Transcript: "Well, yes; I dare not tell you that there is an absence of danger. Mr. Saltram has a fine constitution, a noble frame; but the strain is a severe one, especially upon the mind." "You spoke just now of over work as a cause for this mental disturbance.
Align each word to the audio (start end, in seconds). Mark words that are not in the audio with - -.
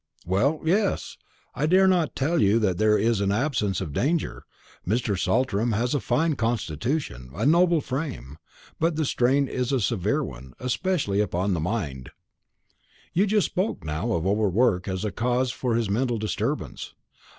"Well, 0.25 0.59
yes; 0.65 1.15
I 1.53 1.67
dare 1.67 1.87
not 1.87 2.15
tell 2.15 2.41
you 2.41 2.57
that 2.57 2.79
there 2.79 2.97
is 2.97 3.21
an 3.21 3.31
absence 3.31 3.81
of 3.81 3.93
danger. 3.93 4.45
Mr. 4.83 5.15
Saltram 5.15 5.73
has 5.73 5.93
a 5.93 5.99
fine 5.99 6.35
constitution, 6.35 7.29
a 7.35 7.45
noble 7.45 7.81
frame; 7.81 8.39
but 8.79 8.95
the 8.95 9.05
strain 9.05 9.47
is 9.47 9.71
a 9.71 9.79
severe 9.79 10.23
one, 10.23 10.55
especially 10.59 11.21
upon 11.21 11.53
the 11.53 11.59
mind." 11.59 12.09
"You 13.13 13.27
spoke 13.39 13.81
just 13.81 13.85
now 13.85 14.13
of 14.13 14.25
over 14.25 14.49
work 14.49 14.87
as 14.87 15.05
a 15.05 15.11
cause 15.11 15.51
for 15.51 15.75
this 15.75 15.87
mental 15.87 16.17
disturbance. 16.17 16.95